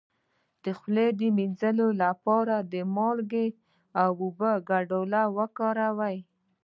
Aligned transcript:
د 0.63 0.65
خولې 0.77 1.07
د 1.19 1.21
مینځلو 1.37 1.87
لپاره 2.03 2.55
د 2.71 2.73
مالګې 2.95 3.47
او 4.03 4.11
اوبو 4.23 4.51
ګډول 4.69 5.13
وکاروئ 5.37 6.17